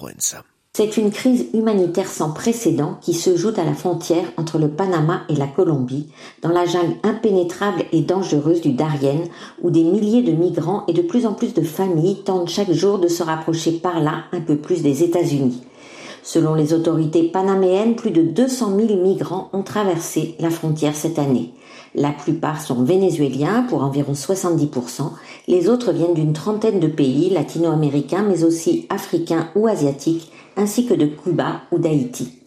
C'est 0.80 0.96
une 0.96 1.12
crise 1.12 1.48
humanitaire 1.54 2.08
sans 2.08 2.32
précédent 2.32 3.00
qui 3.02 3.14
se 3.14 3.36
joue 3.36 3.52
à 3.58 3.66
la 3.66 3.74
frontière 3.74 4.24
entre 4.38 4.58
le 4.58 4.70
Panama 4.70 5.24
et 5.28 5.36
la 5.36 5.46
Colombie, 5.46 6.08
dans 6.42 6.54
la 6.54 6.66
jungle 6.66 6.96
impénétrable 7.04 7.84
et 7.92 8.00
dangereuse 8.00 8.62
du 8.62 8.72
Darien, 8.72 9.26
où 9.62 9.72
des 9.72 9.84
milliers 9.84 10.22
de 10.22 10.32
migrants 10.32 10.86
et 10.88 10.94
de 10.94 11.02
plus 11.02 11.26
en 11.26 11.34
plus 11.34 11.54
de 11.54 11.64
familles 11.64 12.24
tentent 12.24 12.48
chaque 12.48 12.72
jour 12.72 12.98
de 12.98 13.10
se 13.10 13.24
rapprocher 13.24 13.74
par 13.74 14.00
là 14.00 14.24
un 14.32 14.40
peu 14.40 14.56
plus 14.56 14.82
des 14.82 15.04
États-Unis. 15.04 15.64
Selon 16.24 16.54
les 16.54 16.74
autorités 16.74 17.24
panaméennes, 17.24 17.96
plus 17.96 18.12
de 18.12 18.22
200 18.22 18.78
000 18.78 19.02
migrants 19.02 19.50
ont 19.54 19.64
traversé 19.64 20.36
la 20.40 20.50
frontière 20.50 20.96
cette 20.96 21.20
année. 21.20 21.54
La 21.96 22.12
plupart 22.12 22.62
sont 22.62 22.84
vénézuéliens 22.84 23.66
pour 23.68 23.84
environ 23.84 24.14
70%, 24.14 25.12
les 25.48 25.70
autres 25.70 25.92
viennent 25.92 26.14
d'une 26.14 26.34
trentaine 26.34 26.80
de 26.80 26.88
pays 26.88 27.30
latino-américains 27.32 28.26
mais 28.28 28.44
aussi 28.44 28.86
africains 28.90 29.50
ou 29.56 29.68
asiatiques 29.68 30.32
ainsi 30.56 30.86
que 30.86 30.94
de 30.94 31.08
Cuba 31.08 31.62
ou 31.72 31.80
d'Haïti. 31.80 32.39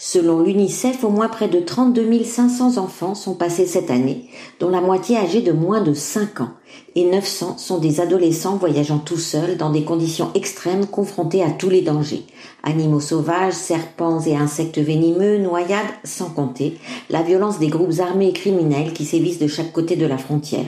Selon 0.00 0.42
l'UNICEF, 0.42 1.02
au 1.02 1.08
moins 1.08 1.26
près 1.26 1.48
de 1.48 1.58
32 1.58 2.22
500 2.22 2.76
enfants 2.76 3.16
sont 3.16 3.34
passés 3.34 3.66
cette 3.66 3.90
année, 3.90 4.28
dont 4.60 4.68
la 4.68 4.80
moitié 4.80 5.16
âgée 5.16 5.42
de 5.42 5.50
moins 5.50 5.80
de 5.80 5.92
5 5.92 6.40
ans, 6.40 6.52
et 6.94 7.04
900 7.04 7.58
sont 7.58 7.78
des 7.78 8.00
adolescents 8.00 8.58
voyageant 8.58 9.00
tout 9.00 9.16
seuls 9.16 9.56
dans 9.56 9.70
des 9.70 9.82
conditions 9.82 10.30
extrêmes 10.36 10.86
confrontés 10.86 11.42
à 11.42 11.50
tous 11.50 11.68
les 11.68 11.82
dangers. 11.82 12.22
Animaux 12.62 13.00
sauvages, 13.00 13.54
serpents 13.54 14.20
et 14.20 14.36
insectes 14.36 14.78
venimeux, 14.78 15.38
noyades, 15.38 15.86
sans 16.04 16.30
compter 16.30 16.78
la 17.10 17.22
violence 17.22 17.58
des 17.58 17.66
groupes 17.66 17.98
armés 17.98 18.28
et 18.28 18.32
criminels 18.32 18.92
qui 18.92 19.04
sévissent 19.04 19.40
de 19.40 19.48
chaque 19.48 19.72
côté 19.72 19.96
de 19.96 20.06
la 20.06 20.16
frontière. 20.16 20.66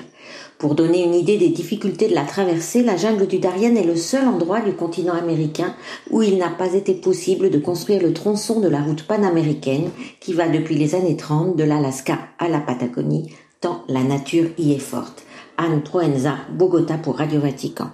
Pour 0.61 0.75
donner 0.75 1.03
une 1.03 1.15
idée 1.15 1.39
des 1.39 1.49
difficultés 1.49 2.07
de 2.07 2.15
la 2.15 2.25
traversée, 2.25 2.83
la 2.83 2.99
jungle 2.99 3.27
du 3.27 3.39
Darien 3.39 3.75
est 3.77 3.83
le 3.83 3.97
seul 3.97 4.29
endroit 4.29 4.61
du 4.61 4.75
continent 4.75 5.15
américain 5.15 5.75
où 6.11 6.21
il 6.21 6.37
n'a 6.37 6.51
pas 6.51 6.75
été 6.75 6.93
possible 6.93 7.49
de 7.49 7.59
construire 7.59 8.03
le 8.03 8.13
tronçon 8.13 8.61
de 8.61 8.69
la 8.69 8.83
route 8.83 9.05
panaméricaine 9.05 9.89
qui 10.21 10.35
va 10.35 10.49
depuis 10.49 10.75
les 10.75 10.95
années 10.95 11.17
30 11.17 11.57
de 11.57 11.65
l'Alaska 11.65 12.19
à 12.39 12.51
la 12.51 12.61
Patagonie, 12.61 13.33
tant 13.63 13.85
la 13.89 14.03
nature 14.03 14.51
y 14.59 14.73
est 14.75 14.79
forte. 14.79 15.25
Anne 15.57 15.81
Proenza, 15.83 16.37
Bogota 16.53 16.99
pour 16.99 17.17
Radio 17.17 17.41
Vatican. 17.41 17.91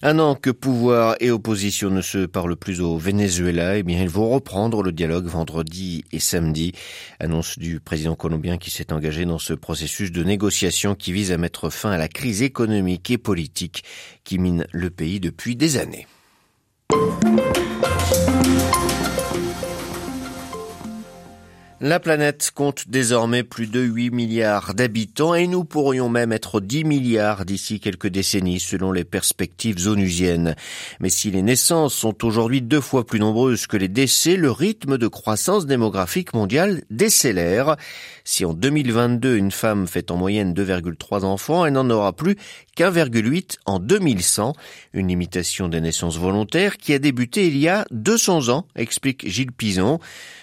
Un 0.00 0.20
an 0.20 0.36
que 0.36 0.50
pouvoir 0.50 1.16
et 1.18 1.32
opposition 1.32 1.90
ne 1.90 2.02
se 2.02 2.24
parlent 2.24 2.54
plus 2.54 2.80
au 2.80 2.96
Venezuela, 2.98 3.78
eh 3.78 3.82
bien, 3.82 4.00
ils 4.00 4.08
vont 4.08 4.30
reprendre 4.30 4.84
le 4.84 4.92
dialogue 4.92 5.26
vendredi 5.26 6.04
et 6.12 6.20
samedi. 6.20 6.72
Annonce 7.18 7.58
du 7.58 7.80
président 7.80 8.14
colombien 8.14 8.58
qui 8.58 8.70
s'est 8.70 8.92
engagé 8.92 9.24
dans 9.24 9.40
ce 9.40 9.54
processus 9.54 10.12
de 10.12 10.22
négociation 10.22 10.94
qui 10.94 11.12
vise 11.12 11.32
à 11.32 11.36
mettre 11.36 11.68
fin 11.68 11.90
à 11.90 11.98
la 11.98 12.06
crise 12.06 12.42
économique 12.42 13.10
et 13.10 13.18
politique 13.18 13.82
qui 14.22 14.38
mine 14.38 14.68
le 14.70 14.90
pays 14.90 15.18
depuis 15.18 15.56
des 15.56 15.78
années. 15.78 16.06
La 21.80 22.00
planète 22.00 22.50
compte 22.52 22.88
désormais 22.88 23.44
plus 23.44 23.68
de 23.68 23.78
8 23.80 24.10
milliards 24.10 24.74
d'habitants 24.74 25.36
et 25.36 25.46
nous 25.46 25.62
pourrions 25.62 26.08
même 26.08 26.32
être 26.32 26.60
10 26.60 26.82
milliards 26.82 27.44
d'ici 27.44 27.78
quelques 27.78 28.08
décennies 28.08 28.58
selon 28.58 28.90
les 28.90 29.04
perspectives 29.04 29.86
onusiennes. 29.86 30.56
Mais 30.98 31.08
si 31.08 31.30
les 31.30 31.40
naissances 31.40 31.94
sont 31.94 32.24
aujourd'hui 32.24 32.62
deux 32.62 32.80
fois 32.80 33.06
plus 33.06 33.20
nombreuses 33.20 33.68
que 33.68 33.76
les 33.76 33.86
décès, 33.86 34.34
le 34.34 34.50
rythme 34.50 34.98
de 34.98 35.06
croissance 35.06 35.66
démographique 35.66 36.34
mondiale 36.34 36.82
décélère. 36.90 37.76
Si 38.24 38.44
en 38.44 38.54
2022 38.54 39.36
une 39.36 39.52
femme 39.52 39.86
fait 39.86 40.10
en 40.10 40.16
moyenne 40.16 40.54
2,3 40.54 41.24
enfants, 41.24 41.64
elle 41.64 41.74
n'en 41.74 41.88
aura 41.90 42.12
plus 42.12 42.34
qu'1,8 42.76 43.58
en 43.66 43.78
2100. 43.78 44.52
Une 44.94 45.06
limitation 45.06 45.68
des 45.68 45.80
naissances 45.80 46.18
volontaires 46.18 46.76
qui 46.76 46.92
a 46.92 46.98
débuté 46.98 47.46
il 47.46 47.56
y 47.56 47.68
a 47.68 47.84
200 47.92 48.48
ans, 48.48 48.66
explique 48.74 49.28
Gilles 49.28 49.52
Pison. 49.52 50.00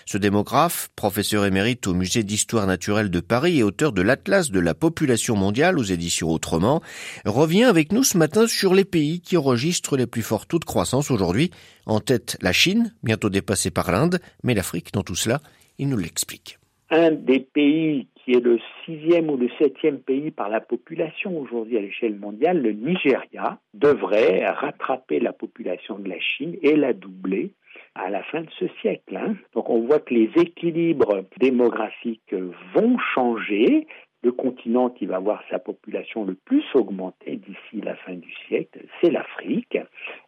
Ce 0.07 0.19
démographe, 0.19 0.89
professeur 0.95 1.45
émérite 1.45 1.87
au 1.87 1.95
Musée 1.95 2.21
d'histoire 2.21 2.67
naturelle 2.67 3.09
de 3.09 3.19
Paris 3.21 3.57
et 3.57 3.63
auteur 3.63 3.91
de 3.91 4.03
l'Atlas 4.03 4.51
de 4.51 4.59
la 4.59 4.75
population 4.75 5.35
mondiale 5.35 5.79
aux 5.79 5.83
éditions 5.83 6.29
Autrement, 6.29 6.81
revient 7.25 7.63
avec 7.63 7.91
nous 7.91 8.03
ce 8.03 8.15
matin 8.15 8.45
sur 8.45 8.75
les 8.75 8.85
pays 8.85 9.19
qui 9.19 9.35
enregistrent 9.35 9.97
les 9.97 10.05
plus 10.05 10.21
forts 10.21 10.45
taux 10.45 10.59
de 10.59 10.65
croissance 10.65 11.09
aujourd'hui. 11.09 11.49
En 11.87 11.99
tête, 11.99 12.37
la 12.43 12.51
Chine, 12.51 12.93
bientôt 13.01 13.31
dépassée 13.31 13.71
par 13.71 13.91
l'Inde, 13.91 14.19
mais 14.43 14.53
l'Afrique 14.53 14.93
dans 14.93 15.01
tout 15.01 15.15
cela, 15.15 15.39
il 15.79 15.89
nous 15.89 15.97
l'explique. 15.97 16.59
Un 16.91 17.09
des 17.09 17.39
pays 17.39 18.07
qui 18.17 18.33
est 18.33 18.39
le 18.39 18.59
sixième 18.85 19.31
ou 19.31 19.37
le 19.37 19.49
septième 19.57 19.97
pays 19.97 20.29
par 20.29 20.49
la 20.49 20.61
population 20.61 21.35
aujourd'hui 21.35 21.79
à 21.79 21.81
l'échelle 21.81 22.15
mondiale, 22.15 22.61
le 22.61 22.73
Nigeria, 22.73 23.57
devrait 23.73 24.45
rattraper 24.51 25.19
la 25.19 25.33
population 25.33 25.97
de 25.97 26.07
la 26.07 26.19
Chine 26.19 26.57
et 26.61 26.75
la 26.75 26.93
doubler 26.93 27.53
à 27.95 28.09
la 28.09 28.21
fin 28.23 28.41
de 28.41 28.49
ce 28.59 28.67
siècle. 28.81 29.15
Hein. 29.15 29.35
Donc 29.53 29.69
on 29.69 29.79
voit 29.79 29.99
que 29.99 30.13
les 30.13 30.29
équilibres 30.35 31.23
démographiques 31.39 32.35
vont 32.73 32.97
changer. 33.13 33.87
Le 34.23 34.31
continent 34.31 34.89
qui 34.89 35.05
va 35.05 35.19
voir 35.19 35.43
sa 35.51 35.59
population 35.59 36.25
le 36.25 36.33
plus 36.33 36.63
augmenter 36.73 37.35
d'ici 37.35 37.85
la 37.85 37.95
fin 37.95 38.15
du 38.15 38.33
siècle, 38.47 38.79
c'est 38.99 39.11
l'Afrique. 39.11 39.77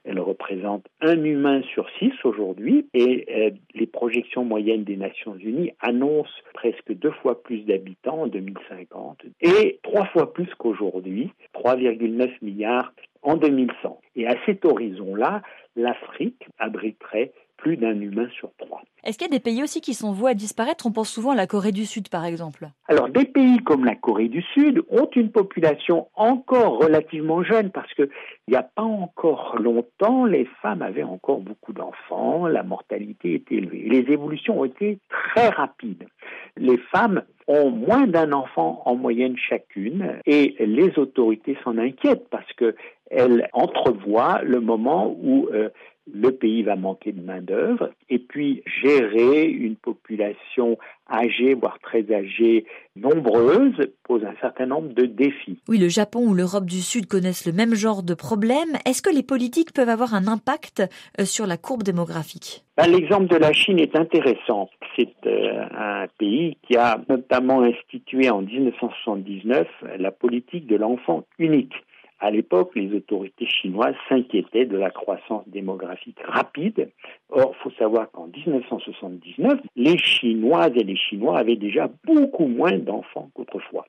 Elle 0.06 0.20
représente 0.20 0.86
un 1.02 1.24
humain 1.24 1.64
sur 1.74 1.90
six 1.98 2.14
aujourd'hui 2.24 2.88
et 2.94 3.26
euh, 3.28 3.50
les 3.74 3.88
projections 3.88 4.46
moyennes 4.46 4.84
des 4.84 4.98
Nations 4.98 5.36
Unies 5.36 5.72
annoncent 5.80 6.30
presque 6.54 6.94
deux 6.94 7.10
fois 7.24 7.42
plus 7.42 7.62
d'habitants 7.62 8.22
en 8.22 8.28
2050 8.28 9.24
et 9.42 9.80
trois 9.82 10.06
fois 10.06 10.32
plus 10.32 10.54
qu'aujourd'hui, 10.60 11.32
3,9 11.56 12.30
milliards 12.44 12.94
en 13.24 13.36
2100. 13.36 14.00
Et 14.16 14.28
à 14.28 14.36
cet 14.46 14.64
horizon-là, 14.64 15.42
l'Afrique 15.76 16.48
abriterait 16.60 17.32
plus 17.58 17.78
d'un 17.78 18.00
humain 18.00 18.28
sur 18.38 18.52
trois. 18.58 18.82
Est-ce 19.04 19.18
qu'il 19.18 19.28
y 19.28 19.30
a 19.30 19.38
des 19.38 19.44
pays 19.44 19.64
aussi 19.64 19.82
qui 19.82 19.94
sont 19.94 20.12
voués 20.12 20.32
à 20.32 20.34
disparaître? 20.34 20.86
On 20.86 20.92
pense 20.92 21.10
souvent 21.10 21.32
à 21.32 21.36
la 21.36 21.48
Corée 21.48 21.72
du 21.72 21.86
Sud, 21.86 22.10
par 22.10 22.26
exemple. 22.26 22.68
Alors, 22.88 23.10
des 23.10 23.26
pays 23.26 23.58
comme 23.60 23.86
la 23.86 23.96
Corée 23.96 24.28
du 24.28 24.42
Sud 24.42 24.84
ont 24.90 25.10
une 25.16 25.32
population 25.32 26.08
encore 26.16 26.78
relativement 26.78 27.44
jeune 27.44 27.72
parce 27.72 27.94
que 27.94 28.10
il 28.48 28.52
n'y 28.52 28.58
a 28.58 28.64
pas 28.64 28.84
encore 28.84 29.58
longtemps, 29.60 30.26
les 30.26 30.46
femmes 30.62 30.82
avaient 30.82 31.04
encore 31.04 31.40
beaucoup 31.40 31.74
d'enfants, 31.74 32.48
la 32.48 32.64
mortalité 32.64 33.36
était 33.36 33.56
élevée. 33.56 33.88
Les 33.90 34.12
évolutions 34.12 34.60
ont 34.60 34.66
été 34.66 35.00
très 35.10 35.50
rapides. 35.50 36.08
Les 36.56 36.78
femmes 36.78 37.24
ont 37.48 37.70
moins 37.70 38.08
d'un 38.08 38.32
enfant 38.34 38.82
en 38.86 38.96
moyenne 38.96 39.38
chacune 39.38 40.20
et 40.26 40.56
les 40.60 40.98
autorités 41.00 41.58
s'en 41.64 41.78
inquiètent 41.78 42.28
parce 42.30 42.52
qu'elles 42.54 43.50
entrevoient 43.54 44.42
le 44.44 44.60
moment 44.60 45.16
où 45.22 45.48
euh, 45.54 45.70
le 46.14 46.32
pays 46.32 46.64
va 46.64 46.76
manquer 46.76 47.12
de 47.12 47.22
main-d'œuvre, 47.22 47.90
et 48.10 48.20
puis 48.20 48.64
gérer 48.82 49.46
une 49.46 49.76
population 49.76 50.78
âgée, 51.10 51.54
voire 51.54 51.80
très 51.80 52.06
âgée, 52.14 52.66
nombreuse, 52.96 53.76
pose 54.04 54.24
un 54.26 54.36
certain 54.42 54.66
nombre 54.66 54.94
de 54.94 55.06
défis. 55.06 55.60
Oui, 55.68 55.78
le 55.78 55.90
Japon 55.90 56.28
ou 56.28 56.34
l'Europe 56.34 56.66
du 56.66 56.82
Sud 56.82 57.08
connaissent 57.08 57.46
le 57.46 57.54
même 57.54 57.76
genre 57.76 58.04
de 58.04 58.14
problème. 58.14 58.70
Est-ce 58.86 59.02
que 59.02 59.14
les 59.14 59.24
politiques 59.24 59.74
peuvent 59.74 59.90
avoir 59.90 60.14
un 60.14 60.28
impact 60.28 60.84
euh, 61.20 61.26
sur 61.26 61.48
la 61.48 61.58
courbe 61.58 61.84
démographique? 61.84 62.64
Ben, 62.78 62.88
L'exemple 62.88 63.28
de 63.28 63.38
la 63.38 63.54
Chine 63.54 63.80
est 63.80 63.96
intéressant. 63.96 64.70
C'est 64.96 65.14
euh, 65.26 65.66
un 65.78 66.08
pays 66.18 66.58
qui 66.68 66.76
a 66.76 67.00
notamment 67.10 67.62
institué 67.62 68.30
en 68.30 68.42
1979 68.42 69.68
la 69.98 70.12
politique 70.12 70.68
de 70.68 70.76
l'enfant 70.76 71.26
unique. 71.40 71.74
À 72.20 72.32
l'époque, 72.32 72.72
les 72.76 72.92
autorités 72.96 73.46
chinoises 73.46 73.96
s'inquiétaient 74.10 74.66
de 74.66 74.78
la 74.78 74.90
croissance 74.90 75.48
démographique 75.48 76.20
rapide. 76.26 76.90
Or, 77.30 77.54
il 77.56 77.64
faut 77.64 77.72
savoir 77.78 78.10
qu'en 78.12 78.28
1979, 78.28 79.60
les 79.76 79.98
Chinoises 80.00 80.72
et 80.76 80.84
les 80.84 80.96
Chinois 80.96 81.38
avaient 81.38 81.56
déjà 81.56 81.90
beaucoup 82.06 82.48
moins 82.48 82.78
d'enfants 82.78 83.30
qu'autrefois. 83.36 83.86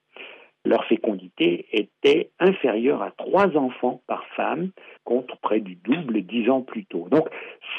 Leur 0.68 0.84
fécondité 0.84 1.64
était 1.72 2.28
inférieure 2.38 3.00
à 3.00 3.10
trois 3.12 3.56
enfants 3.56 4.02
par 4.06 4.22
femme 4.36 4.68
contre 5.04 5.38
près 5.38 5.60
du 5.60 5.76
double 5.76 6.20
dix 6.20 6.50
ans 6.50 6.60
plus 6.60 6.84
tôt. 6.84 7.08
Donc, 7.10 7.26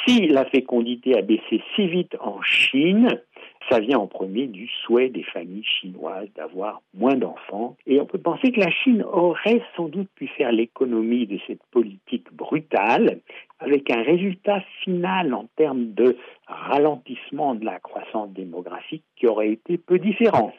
si 0.03 0.27
la 0.27 0.43
fécondité 0.45 1.15
a 1.15 1.21
baissé 1.21 1.61
si 1.75 1.85
vite 1.85 2.15
en 2.19 2.41
Chine, 2.41 3.21
ça 3.69 3.79
vient 3.79 3.99
en 3.99 4.07
premier 4.07 4.47
du 4.47 4.67
souhait 4.67 5.09
des 5.09 5.21
familles 5.21 5.63
chinoises 5.63 6.29
d'avoir 6.35 6.81
moins 6.95 7.13
d'enfants. 7.13 7.77
Et 7.85 8.01
on 8.01 8.07
peut 8.07 8.17
penser 8.17 8.51
que 8.51 8.59
la 8.59 8.71
Chine 8.71 9.03
aurait 9.03 9.61
sans 9.77 9.87
doute 9.87 10.09
pu 10.15 10.25
faire 10.25 10.51
l'économie 10.51 11.27
de 11.27 11.37
cette 11.45 11.63
politique 11.69 12.33
brutale 12.33 13.19
avec 13.59 13.91
un 13.91 14.01
résultat 14.01 14.61
final 14.83 15.35
en 15.35 15.45
termes 15.57 15.93
de 15.93 16.17
ralentissement 16.47 17.53
de 17.53 17.65
la 17.65 17.79
croissance 17.79 18.31
démographique 18.31 19.03
qui 19.15 19.27
aurait 19.27 19.51
été 19.51 19.77
peu 19.77 19.99
différent. 19.99 20.53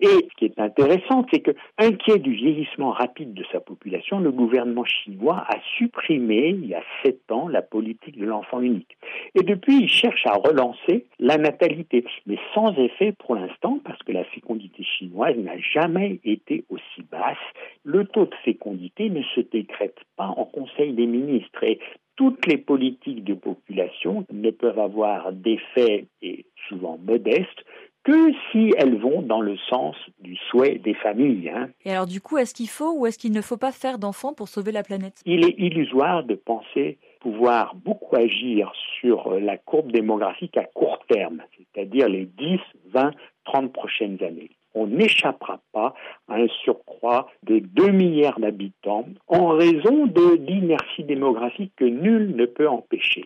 Et 0.00 0.06
ce 0.06 0.36
qui 0.36 0.46
est 0.46 0.58
intéressant, 0.58 1.24
c'est 1.32 1.40
que, 1.40 1.52
inquiet 1.78 2.18
du 2.18 2.32
vieillissement 2.32 2.90
rapide 2.90 3.32
de 3.32 3.44
sa 3.52 3.60
population, 3.60 4.18
le 4.18 4.32
gouvernement 4.32 4.84
chinois 4.84 5.44
a 5.48 5.56
supprimé, 5.78 6.48
il 6.48 6.66
y 6.66 6.74
a 6.74 6.82
sept 7.04 7.30
ans, 7.30 7.48
la 7.48 7.62
politique 7.62 8.18
de 8.18 8.26
l'enfant 8.26 8.60
unique. 8.60 8.96
Et 9.36 9.42
depuis, 9.42 9.82
il 9.82 9.88
cherche 9.88 10.26
à 10.26 10.34
relancer 10.34 11.06
la 11.20 11.38
natalité, 11.38 12.04
mais 12.26 12.38
sans 12.54 12.74
effet 12.76 13.12
pour 13.12 13.36
l'instant, 13.36 13.78
parce 13.84 14.02
que 14.02 14.12
la 14.12 14.24
fécondité 14.24 14.82
chinoise 14.82 15.36
n'a 15.36 15.58
jamais 15.58 16.18
été 16.24 16.64
aussi 16.70 17.02
basse. 17.10 17.36
Le 17.84 18.04
taux 18.04 18.26
de 18.26 18.34
fécondité 18.44 19.10
ne 19.10 19.22
se 19.22 19.40
décrète 19.40 19.98
pas 20.16 20.26
en 20.36 20.44
Conseil 20.44 20.92
des 20.92 21.06
ministres. 21.06 21.62
Et 21.62 21.78
toutes 22.16 22.46
les 22.46 22.58
politiques 22.58 23.24
de 23.24 23.34
population 23.34 24.24
ne 24.32 24.50
peuvent 24.50 24.78
avoir 24.78 25.32
d'effet, 25.32 26.06
et 26.22 26.46
souvent 26.68 26.98
modestes, 26.98 27.64
que 28.04 28.32
si 28.52 28.72
elles 28.76 28.98
vont 28.98 29.22
dans 29.22 29.40
le 29.40 29.56
sens 29.70 29.96
du 30.20 30.36
souhait 30.50 30.78
des 30.78 30.94
familles. 30.94 31.48
Hein. 31.48 31.70
Et 31.84 31.90
alors 31.90 32.06
du 32.06 32.20
coup, 32.20 32.36
est-ce 32.38 32.54
qu'il 32.54 32.68
faut 32.68 32.92
ou 32.98 33.06
est-ce 33.06 33.18
qu'il 33.18 33.32
ne 33.32 33.40
faut 33.40 33.56
pas 33.56 33.72
faire 33.72 33.98
d'enfants 33.98 34.34
pour 34.34 34.48
sauver 34.48 34.72
la 34.72 34.82
planète? 34.82 35.22
Il 35.24 35.44
est 35.44 35.54
illusoire 35.58 36.24
de 36.24 36.34
penser 36.34 36.98
pouvoir 37.20 37.74
beaucoup 37.74 38.14
agir 38.16 38.70
sur 39.00 39.40
la 39.40 39.56
courbe 39.56 39.90
démographique 39.90 40.58
à 40.58 40.64
court 40.64 40.98
terme, 41.08 41.42
c'est-à-dire 41.56 42.06
les 42.06 42.26
10, 42.26 42.58
20, 42.92 43.12
30 43.46 43.72
prochaines 43.72 44.22
années. 44.22 44.50
On 44.74 44.88
n'échappera 44.88 45.60
pas 45.72 45.94
à 46.28 46.34
un 46.34 46.48
surcroît 46.64 47.30
de 47.44 47.60
2 47.60 47.90
milliards 47.92 48.40
d'habitants 48.40 49.06
en 49.28 49.48
raison 49.48 50.06
de 50.06 50.36
l'inertie 50.36 51.04
démographique 51.04 51.72
que 51.76 51.84
nul 51.84 52.36
ne 52.36 52.44
peut 52.44 52.68
empêcher. 52.68 53.24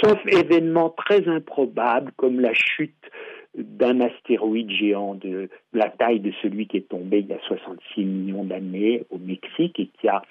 Sauf 0.00 0.18
événements 0.26 0.90
très 0.90 1.26
improbables 1.28 2.12
comme 2.16 2.38
la 2.38 2.54
chute 2.54 3.10
d'un 3.56 4.00
astéroïde 4.00 4.70
géant 4.70 5.14
de 5.14 5.48
la 5.72 5.88
taille 5.88 6.20
de 6.20 6.32
celui 6.42 6.66
qui 6.66 6.78
est 6.78 6.88
tombé 6.88 7.20
il 7.20 7.26
y 7.26 7.32
a 7.32 7.40
66 7.46 8.04
millions 8.04 8.44
d'années 8.44 9.04
au 9.10 9.18
Mexique 9.18 9.78
et 9.78 9.90
qui 10.00 10.08
a 10.08 10.22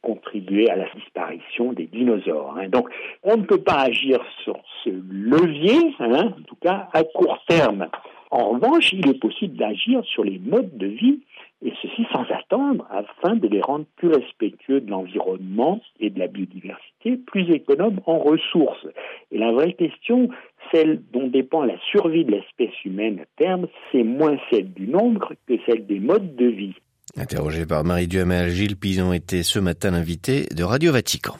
contribué 0.00 0.70
à 0.70 0.76
la 0.76 0.86
disparition 0.94 1.72
des 1.72 1.86
dinosaures. 1.86 2.56
Hein. 2.56 2.68
Donc, 2.68 2.88
on 3.24 3.36
ne 3.36 3.42
peut 3.42 3.62
pas 3.62 3.82
agir 3.82 4.20
sur 4.44 4.56
ce 4.84 4.90
levier, 4.90 5.94
hein, 5.98 6.34
en 6.38 6.42
tout 6.46 6.56
cas 6.60 6.88
à 6.92 7.02
court 7.02 7.42
terme. 7.48 7.88
En 8.30 8.50
revanche, 8.50 8.92
il 8.92 9.08
est 9.08 9.18
possible 9.18 9.56
d'agir 9.56 10.04
sur 10.04 10.22
les 10.22 10.38
modes 10.38 10.76
de 10.76 10.86
vie, 10.86 11.20
et 11.64 11.72
ceci 11.82 12.06
sans 12.12 12.24
attendre, 12.30 12.86
afin 12.90 13.34
de 13.34 13.48
les 13.48 13.60
rendre 13.60 13.86
plus 13.96 14.08
respectueux 14.08 14.80
de 14.80 14.90
l'environnement 14.90 15.80
et 15.98 16.10
de 16.10 16.18
la 16.18 16.28
biodiversité, 16.28 17.16
plus 17.16 17.50
économes 17.50 18.00
en 18.06 18.18
ressources. 18.18 18.86
Et 19.32 19.38
la 19.38 19.50
vraie 19.50 19.72
question, 19.72 20.28
celle 20.72 21.02
dont 21.12 21.28
dépend 21.28 21.64
la 21.64 21.78
survie 21.90 22.24
de 22.24 22.32
l'espèce 22.32 22.84
humaine 22.84 23.20
à 23.20 23.26
terme, 23.36 23.66
c'est 23.90 24.02
moins 24.02 24.36
celle 24.50 24.72
du 24.72 24.86
nombre 24.86 25.32
que 25.46 25.54
celle 25.66 25.86
des 25.86 26.00
modes 26.00 26.36
de 26.36 26.46
vie. 26.46 26.74
Interrogé 27.16 27.64
par 27.66 27.84
Marie 27.84 28.06
Duhamel, 28.06 28.50
Gilles 28.50 28.76
Pison 28.76 29.12
était 29.12 29.42
ce 29.42 29.58
matin 29.58 29.90
l'invité 29.90 30.46
de 30.54 30.62
Radio 30.62 30.92
Vatican. 30.92 31.38